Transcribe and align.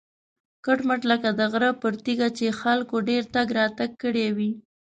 کټ 0.65 0.79
مټ 0.87 1.01
لکه 1.11 1.29
د 1.39 1.41
غره 1.51 1.71
پر 1.81 1.93
تیږه 2.03 2.29
چې 2.37 2.45
خلکو 2.61 2.95
ډېر 3.09 3.23
تګ 3.35 3.47
راتګ 3.59 3.91
کړی 4.03 4.27
وي. 4.37 4.51